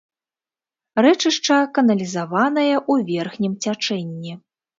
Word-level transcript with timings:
Рэчышча 1.05 1.57
каналізаванае 1.75 2.73
ў 2.91 3.07
верхнім 3.11 3.53
цячэнні. 3.63 4.33